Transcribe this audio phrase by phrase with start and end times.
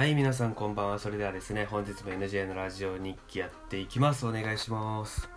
[0.00, 0.98] はい皆さんこんばんは。
[0.98, 4.26] それではですね本日も NJ のラジオ日記やっていきます。
[4.26, 5.28] お願いします。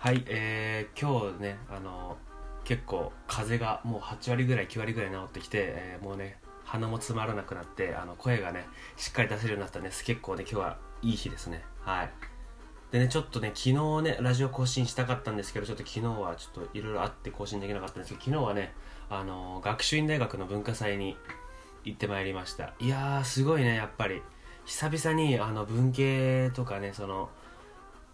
[0.00, 2.16] はいえー、今日ねあの
[2.64, 8.66] 結構風がもう8割ぐらい9割ぐらい治ってきて、えー、もうね鼻も詰まらなくなってあの声がね
[8.96, 10.02] しっかり出せるようになったんです。
[10.02, 11.62] 結構ね今日はいい日ですね。
[11.82, 12.10] はい。
[12.90, 18.74] でねちょっとね昨日ねラジオ更新したかったんですけどちょっと昨日はちょっといろいろあって更新できなかったんですけど昨日はね
[19.08, 21.16] あの学習院大学の文化祭に
[21.84, 22.74] 行ってまいりました。
[22.78, 24.22] いやーすごいねやっぱり。
[24.64, 27.30] 久々にあの文系とかねその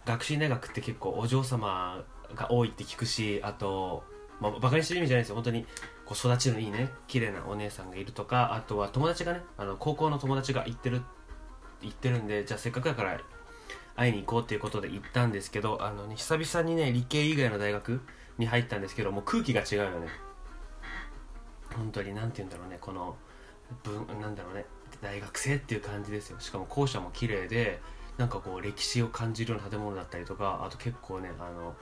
[0.06, 2.02] 学習大学って結構お嬢様
[2.34, 4.02] が多いって聞くしあと、
[4.41, 5.34] まあ、バカにしてる意味じゃないですよ。
[5.34, 5.66] 本当に
[6.07, 11.02] こう育ちのいいね綺麗なお姉さんがいるとかあとは友達がねあの高校の友達が行ってる
[11.82, 13.21] 行ってるんでじゃあせっかくだから
[13.95, 18.01] 会いに行こうっていうことで行ったんですけどあの、ね、久々にね理系以外の大学
[18.38, 20.09] に入ったんですけどもう空気が違うよね。
[21.77, 23.16] 本当に何て言うんだろうねこの
[24.21, 24.67] なんだろうね。
[25.01, 26.41] 大学生っていう感じですよ。
[26.41, 27.80] しかも校舎も綺麗で
[28.16, 31.75] なんかこう歴史を感じるような建物だったりとかあと結構ねあの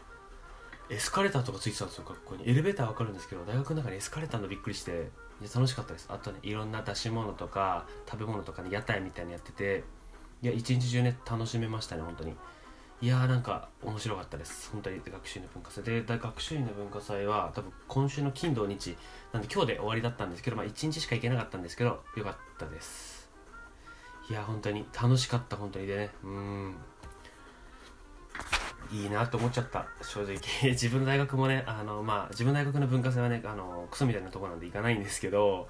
[0.91, 2.49] エスカレーターとかついてたんですよ学校に。
[2.49, 5.11] エレベーターわかるんですけど大学の中にエスカレーターのびっくりして
[5.55, 6.07] 楽しかったです。
[6.11, 9.85] あとねいろんな出し物とか食べ物とかね屋台みたいにやってて
[10.43, 12.37] いや一日中ね楽しめましたね本当に。
[13.03, 14.71] いやーなんか面白かったです。
[14.73, 15.85] 本当に学習院の文化祭。
[15.85, 18.97] で学習院の文化祭は多分今週の金土日
[19.33, 23.29] なんで今日で終わりだったんですけどまあ1日しか行けなかったんですけどよかったです。
[24.31, 26.11] いや本当に楽しかった本当にでね。
[26.25, 26.75] うん。
[28.91, 29.87] いいなと思っちゃった。
[30.01, 30.39] 正直。
[30.73, 35.69] 自分の大学もねあのまあ自分の大学の文化祭はねあのクソみたいなとこなんで行かないんですけど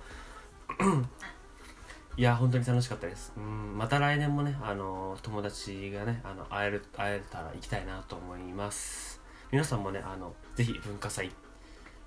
[2.18, 3.34] いや本当に楽しかったです。
[3.36, 9.20] うんまた来年もねあの友達がねあの会える会えたら行きたいなと思います。
[9.52, 11.30] 皆さんもねあのぜひ文化祭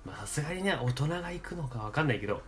[0.04, 2.42] まさすがにね大人が行くのかわかんないけど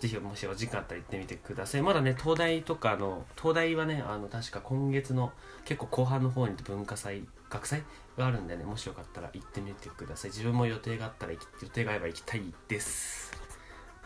[0.00, 1.82] ぜひもしお時間あったら行ってみてください。
[1.82, 5.32] まだね東大とかの東大はねあの確か今月の
[5.64, 7.82] 結構後半の方に文化祭学祭
[8.18, 10.30] があるんでねもしよかったら行ってみてください。
[10.30, 11.38] 自分も予定があったら予
[11.72, 13.25] 定があれば行きたいです。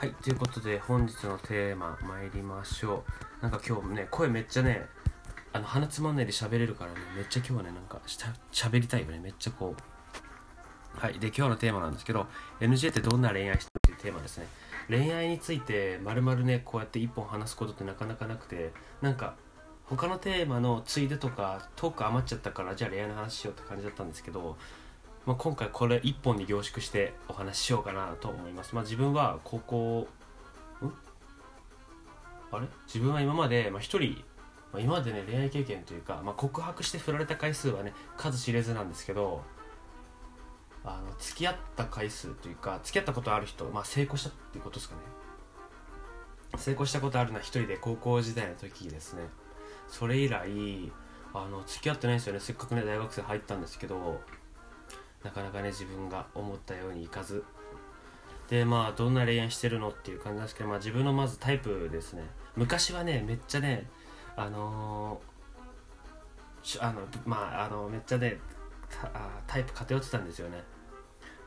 [0.01, 3.05] はいということで本日のテーマ参りましょ
[3.39, 3.43] う。
[3.43, 4.87] なんか今日ね声めっちゃね
[5.53, 9.21] あの鼻つまんないで喋れるからねめっちゃ今日はねなんかしゃ喋りたいよね。
[9.23, 12.27] めっちゃこうはいで今日のテーマなんですけど
[12.61, 14.47] NJ ってどんな恋愛してるっていうテーマですね。
[14.89, 18.73] 恋愛についてまるまるねこうやって一本話すことってなかなかなくて
[19.03, 19.35] なんか
[19.85, 24.57] 他のテーマのついでとかトーク余っちゃったからじゃあ恋愛の話しようって感じだったんですけど
[25.27, 28.75] まあ、今回これ1本に凝縮してお話ししようかなと思います。
[28.75, 30.09] まあ、自分は高校
[30.83, 30.93] ん？
[32.51, 32.67] あれ？
[32.87, 34.25] 自分は今まで、まあ、1人、
[34.73, 39.43] まあ、今までね恋愛経験というか、まあ、告白して振られた回数はね数知れずなんですけど
[40.85, 45.03] あの付き合った回数というか付き合ったことある人、まあ、成功したっていうことですかね。
[46.57, 49.23] 成功したことあるのは1人で高校時代の時ですね。
[49.87, 50.91] それ以来
[51.35, 52.41] あの付き合ってないんですよね。
[52.41, 54.21] せっかくね大学生入ったんですけど
[55.23, 57.45] なかなかね自分が思ったようにいかず。
[58.49, 62.25] でまあどんな恋愛してるのっていう感じなんですけど、まあ、自分のまずタイプですね。
[62.57, 63.89] 昔はねめっちゃね
[64.37, 68.39] あのー、あのまああのめっちゃね
[69.47, 70.65] タイプ偏ってたんですよね。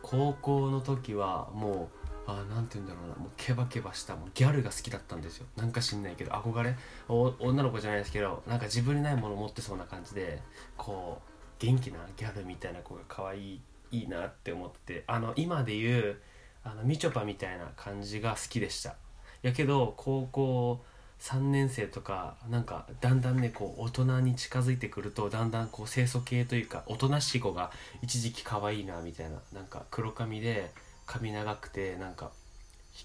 [0.02, 1.90] 高校の時はも
[2.28, 3.16] うあなんて言うんだろうな。
[3.16, 5.46] もうケバケバしたもうギャルが好きだったんですよ。
[5.58, 6.78] なんか知んないけど憧れ？
[7.10, 10.42] 女の子じゃないですけどなんか自分にないもの持ってそうな感じで
[10.78, 11.33] こう
[11.64, 16.18] 元気なギャルみたいな子が可愛いいいなって思ってあの今で言う
[16.64, 18.96] あのみちょぱみたいな感じが好きでした。
[19.44, 20.84] やけど高校
[21.20, 27.72] 3年生とかなんかだんだんねこう大人に近づいてくるとだんだんこう清楚系というかおとなしい子が
[28.02, 30.72] 一時期可愛いなみたいななんか黒髪で
[31.06, 32.32] 髪長くてなんか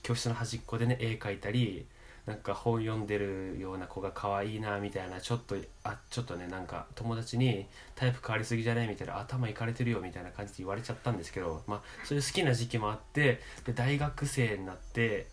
[0.03, 1.87] 教室の端っこでね絵描いたり
[2.29, 15.27] なんか本読んでるような子が可愛いなみたいなちょっとあちょっとねなんか友達にタイプ変わりすぎじゃねみたいな頭いかれてるよみたいな感じで言われちゃったんですけどまあそういう好きな時期もあってで大学生になって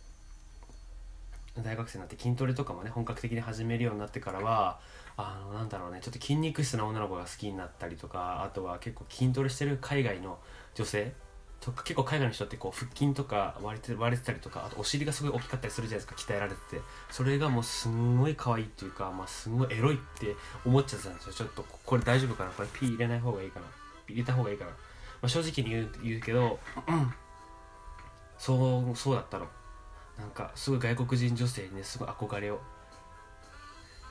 [1.62, 4.80] 大学生になって筋トレとかもね本格的に始めるようになってからは
[5.18, 10.40] あのなんだろうねちょっと筋肉質な女の子が好きになったりとかあとは結構筋トレしてる海外の
[10.76, 11.12] 女性
[11.66, 16.82] とか結構海外の人ってこう腹筋とか割れて割れてたりとかあとお尻がすごい大きかったりするじゃないですか鍛えられてて。
[17.09, 21.34] それがもうすんごい可愛いっていうか、まあ、すごいエロいって思っちゃってたんですよ。
[21.34, 22.52] ちょっとこれ大丈夫かな？
[22.52, 23.66] これ P 入れない方がいいかな？
[24.08, 24.78] 入れた方がいいかな、ま
[25.23, 27.14] あ、正直に言う言うけど、うん、
[28.38, 29.47] そうそうだったの。
[30.20, 32.62] なんかすごい外国人女性にねすごい憧れを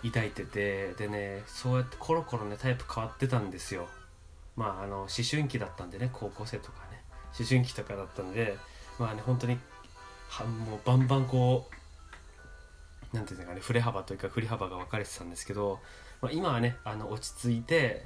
[0.03, 0.93] 抱いてて。
[0.95, 3.87] でねそうやってコロコロねタイプ変わってたんですよ。
[4.56, 6.94] まああの思春期だったんでね高校生とかね。
[7.39, 8.57] 思春期とかだったので
[8.99, 9.59] まあね本当に
[10.29, 11.69] はもうバンバンこ
[13.13, 15.79] うなんていうんですかね振れ幅というか振り幅が分かれてたんですけど、
[16.21, 18.05] まあ、今はねあの落ち着いて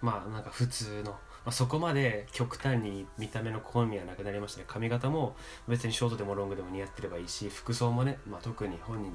[0.00, 4.64] まあなんか普通の、まあ、そこまで極端に見た目の好みはなくなりましたね。
[4.68, 5.36] 髪型も
[5.68, 9.14] 別にショートでもロングでも似合ってればいいし服装もね、まあ、特に本人、うん、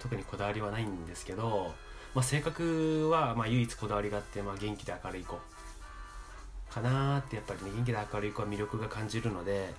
[0.00, 1.72] 特にこだわりはないんですけど、
[2.14, 5.38] まあ、性格はまあ唯一こだわりがあって、まあ、元気で明るい子。
[6.70, 9.72] かなってやっぱりね元気で明るい子は魅力が感じるので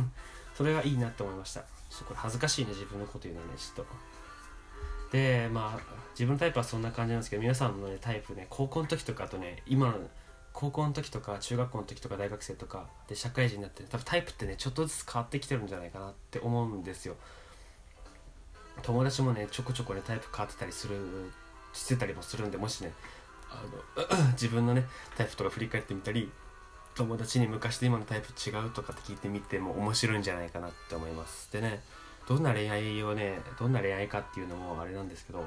[0.54, 1.60] それがいいなって思いました。
[1.60, 3.86] ちょっとこれ恥ずかしいね自分のこと言うのはねちょっと。
[5.12, 5.80] でまあ
[6.12, 9.94] 自分のタイプはそんな感じなんですけど皆さんのねタイプね高校の時とかとね今の
[10.52, 17.16] 高校の時とか中学校の時とか大学生とかで社会人になって多分タイプってねちょっとずつ変わってきてるんじゃないかなって思うんですよ。
[18.82, 20.96] 友達もねちょこちょこねタイプ変わってたりする
[21.72, 22.92] してたりもするんでもしね
[23.52, 26.30] あの 自分のねタイプとか振り返ってみたり
[26.94, 31.50] 友達に昔と今のタイプ違うとかって聞いてみても面白いんじゃないかなって思います。
[31.52, 31.82] でね
[32.28, 35.46] どんな恋愛をねどんな恋愛かっていうのもあれなんですけど、ま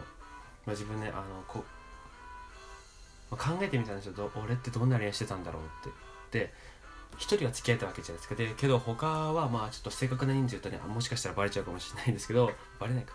[0.67, 1.63] あ、自分ねあのこ、
[3.31, 4.31] まあ、考えてみたんですよ。
[4.43, 5.91] 俺ってどんな恋愛してたんだろうっ
[6.31, 6.39] て。
[6.39, 6.53] で
[7.17, 8.35] 一人は付き合えたわけじゃないですか。
[8.35, 13.13] でけど他はまあちょっと正確な人数言うとねもしかしたらバレちゃうかもしれないんですけどバレないか。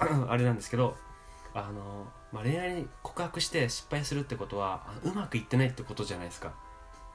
[0.28, 0.96] あれなんですけど
[1.54, 6.52] あの、まあ、恋愛に告白して失敗するってことはうまくいってないってことじゃないですか。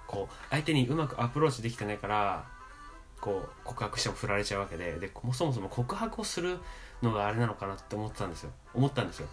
[0.08, 2.48] こう相手にうまくアプローチできてないから
[3.22, 6.58] こう告白しても振られちゃうわけででそもそも告白をする
[7.04, 8.52] のがあれなのかなって思ったんですよ。
[8.74, 9.28] 思ったんですよ。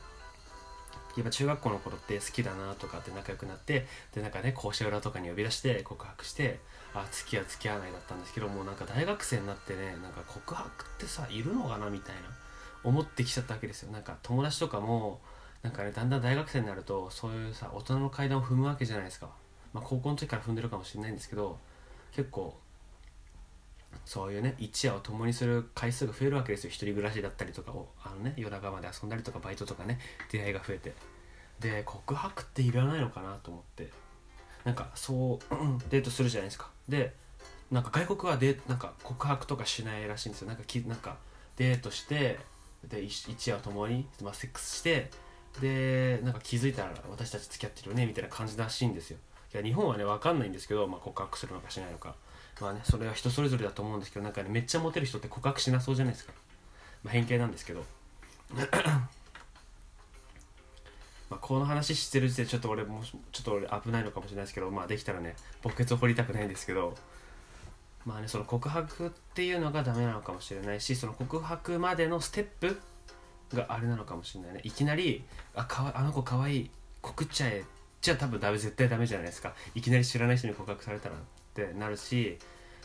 [1.17, 6.61] やっぱ中学校の頃って好きだなとかって仲良くなってでなんかね校舎裏とかに呼び出して告白して
[6.93, 12.46] あ付き合う付き合わないだったんですけどもうなんか大学生になってねなんか告白ってさいるのかなみたいな。
[12.87, 13.93] 思ってきちゃったわけですよ。
[13.93, 15.21] なんか友達とかも
[15.63, 19.29] なんかねだんだん大学生になるとそういうさ大人の階段を踏むわけじゃないですか。
[19.73, 21.59] まあ、高校の時から踏んでるかもしれないんですけど
[22.13, 22.57] 結構
[24.05, 26.71] そういうね一夜を共にする回数が増えるわけですよ。
[26.71, 27.89] 一人暮らしだったりとかを。
[28.05, 29.99] あのね夜中まで遊んだりとかバイトとかね
[30.31, 30.95] 出会いが増えて。
[31.59, 33.91] で告白っていらないのかなと思って。
[34.65, 35.39] なんかそう
[35.91, 36.71] デートするじゃないですか。
[36.89, 37.15] で
[37.71, 40.49] なんか外国はでなんか告白とかしないらしいんですよ。
[40.49, 41.17] なんかきなんか
[41.57, 42.39] デートして
[42.85, 45.11] で一夜を共に、まあ、セックスして
[45.61, 49.19] でなんか気づいたら私たち付き合ってるよねみたいな感じらしいんですよ。
[49.55, 52.15] いや日本はね分かんないんですけど、まあ、告白するのかしないのか。
[52.61, 56.33] まあねそれは人それぞれだと思うんですけどなんかねめっちゃモテる人って告白しなそうじゃないですか、
[57.03, 57.85] まあ、偏見なんですけど。
[61.29, 63.03] まあこの話してる時点でちょっと俺も
[63.33, 66.95] ちょっと俺危ないのかもしれないですけどまあできたらね墓穴を掘りたくないんですけど。
[68.07, 72.81] まあねその告白っていうのがダメなのかもしれないしその告白までのステップ
[73.55, 74.61] があれなのかもしれないね。
[74.65, 75.25] いきなり
[75.55, 76.71] あかわあの子かわいい
[77.03, 77.65] 告っちゃえ。
[78.01, 79.55] じゃあ多分ダメ絶対ダメじゃないですか。
[79.75, 81.19] いきなり知らない人に告白されたらっ
[81.55, 82.39] てなるし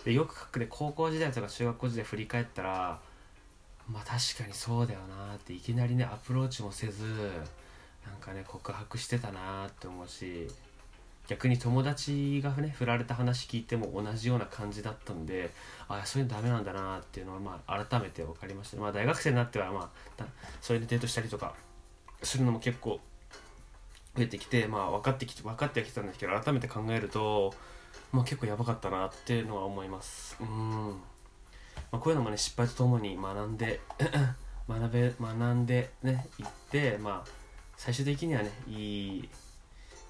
[0.05, 2.99] でよく書くで高校時代とか中学校時代振り返ったら
[3.87, 7.03] まあ確かにそうだよなっていきなりねアプローチもせず
[8.07, 10.47] なんかね告白してたなって思うし
[11.27, 15.51] 逆に友達がね振られた話聞いても同じような感じだったんで
[15.87, 20.25] ああそういうのダメなんだなっていうのはまあ改めて分かりました、まあ大学生になってはまあ
[20.61, 21.53] それでデートしたりとか
[22.23, 22.99] するのも結構
[24.15, 27.53] 増えてきて、まあ、分かってきて分かってはきたんですけど改めて考えると、
[28.11, 30.37] まあ、結構やばかったなっていうのは思います。
[30.41, 30.93] うん、ま
[31.93, 33.79] あ、こういうのもね失敗とともに学んで
[34.67, 37.29] 学べ学んでねいってまあ
[37.77, 39.29] 最終的にはねいい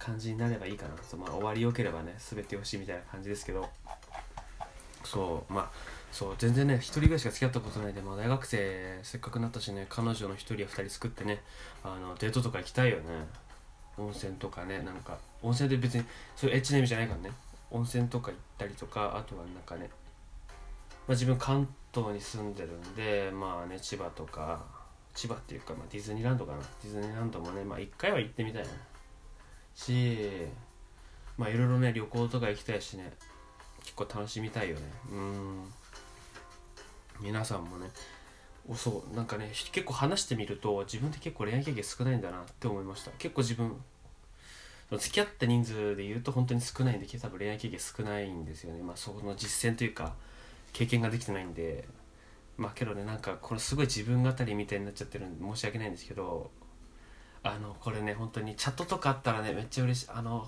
[0.03, 3.69] 感じになればいいかなと、まあ、終わりよければね全てよしいみたいな感じですけど。
[5.03, 5.71] そうまあ
[6.11, 11.41] そう全然ね一人ぐらいしか付き合ったことないで、まあ、大学生せっかくなったしね彼女の一人や二人作ってね
[11.83, 13.03] あのデートとか行きたいよね。
[13.97, 16.03] 温泉とかねなんか温泉で別に
[16.35, 17.31] そういうエッチな意味じゃないからね。
[17.71, 19.89] 温泉とか行ったりとかあとはなんかね、
[21.07, 24.63] まあ、自分関東に住んでるんでまあね千葉とか
[25.13, 26.59] 千葉っていうか、まあ、ディズニーランドかな。
[26.83, 28.69] ディズニーランドもねまあ一回は行ってみたいな。
[29.75, 30.29] し
[31.37, 33.13] まあいろいろね旅行とか行きたいしね。
[33.83, 34.81] 結構楽しみたいよね。
[35.11, 35.63] うん。
[37.19, 37.89] 皆さんもね
[38.67, 43.11] おそうなんかね結構話してみると自分って結構恋愛経験少ないんだなって思いました。
[43.17, 43.75] 結構自分
[44.91, 48.81] 付き合った人数で言うと本当に少ないんで多分恋愛経験少ないんですよね。
[48.81, 50.15] まあその実践というか
[50.73, 51.87] 経験ができてないんで。
[52.57, 56.51] まあけどねなんかこれすごい自分語りみたいになっちゃってるんで申し訳ないんですけど
[57.43, 60.47] あのこれね本当にチャットとかあったらねめっちゃ嬉しいあの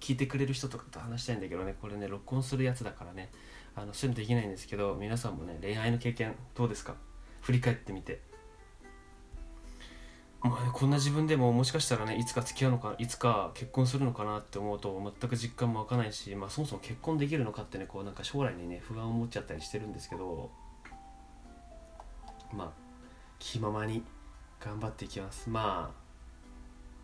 [0.00, 3.30] 聞いてくれる人とかと話したいんだけどねこれね録音するやつだからね
[3.76, 6.94] あのそういうのできないんですけど皆さんもね恋愛の経験どうですか？
[7.40, 8.20] 振り返ってみて。
[10.44, 20.50] まあね、こんな自分でももしかしたらねいつか付き合うのかいつか結婚するのかなって思うと全く実感も湧かないし、まあ、そもそも結婚できるのかってねこうなんか将来にね不安を持っちゃったりしてるんですけど
[22.52, 22.70] まあ
[23.38, 24.02] 気ままに
[24.58, 25.48] 頑張っていきます。
[25.48, 26.01] まあ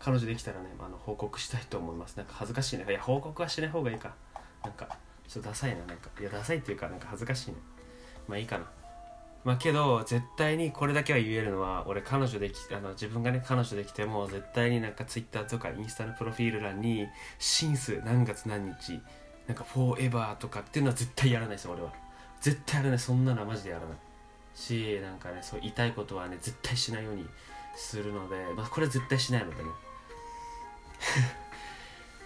[0.01, 2.17] 彼女できたらねあの報告したいと思います。
[2.17, 2.87] なんか恥ずかしいね。
[2.89, 4.15] いや報告はしない方がいいか。
[4.63, 4.89] なんか
[5.27, 5.85] ちょっとダサいな。
[5.87, 7.57] なんかいやダサいっていうかなんか恥ずかしいね。
[8.27, 8.65] まあいいかな。
[9.45, 17.07] まあけど絶対にこれだけは言えるのは俺彼女できあの自分がね彼女できても絶対になんか Twitter とかインスタのプロフィール欄に
[17.39, 19.01] 「シンス何月何日」
[19.47, 21.93] なんか「フォーエバー」とかっていうのは絶対やらないです俺は。
[22.41, 22.99] 絶対やらない。
[22.99, 23.99] そんなのはマジでやらない。
[24.55, 27.27] しなんかねそう言いたいことはね絶対しないように
[27.77, 29.71] するので、まあ、これは絶対しないのでね。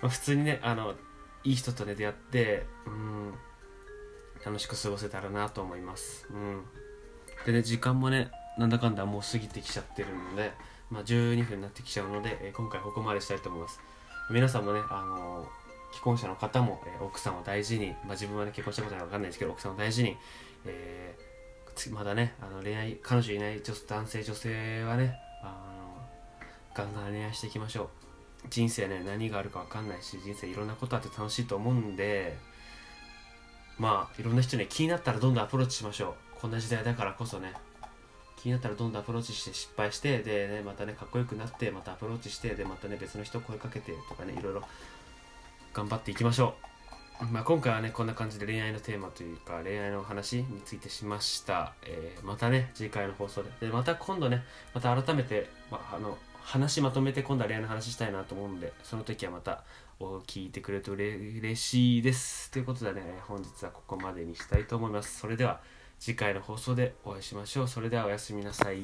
[0.00, 0.94] ま あ普通にねあの
[1.44, 3.34] いい人とね出会ってうん
[4.44, 6.26] 楽しく過ごせたらなと思います。
[6.30, 6.64] うん。
[7.46, 10.52] でね時間もねなんだかんだもう過ぎてきちゃってるので、
[10.90, 13.80] まあ、12分になってきちゃうので、えー今回ここまでしたいと思います。
[14.30, 15.48] 皆さんもねあの
[15.92, 20.16] 既婚者の方も、えー奥さんを大事に、まあ、自分はね結婚したことないか分かんないですけど奥さんを大事に、
[20.64, 21.32] えー
[21.90, 26.06] まだねあの恋愛彼女いない女男性女性はねあの
[26.74, 28.01] ガンガン恋愛していきましょう。
[28.50, 32.37] 人生ね何があるか分かんないし人生いろんなことあって楽しいと思うんで
[33.78, 36.40] まあいろんな人に気になったらどんどんアプローチしましょう。
[36.40, 37.54] こんな時代だからこそね。
[38.37, 44.62] 気になったらどんどんアプローチして失敗してでねまたねかっこよくなってまたアプローチしてでまたね別の人声かけてとかねいろいろ
[45.72, 46.54] 頑張っていきましょ
[47.22, 47.26] う。
[47.26, 53.50] まあ、今回はねこんな感じで恋愛のテーマというか恋愛の話についてしました、えーまたね次回の放送で。
[53.61, 54.42] でまた今度ね
[54.75, 59.64] また改めて、まあ、あの話まとめて今度は恋愛の話したいなと思うんでその時はまた
[60.26, 62.50] 聞いてくれると嬉しいです。
[62.50, 65.20] ということでね本日はここまでにしたいと思います。
[65.20, 65.61] それでは
[65.99, 67.68] 次回の放送でお会いしましょう。
[67.68, 68.82] それではおやすみなさい。